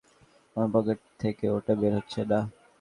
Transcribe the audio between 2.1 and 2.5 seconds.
না।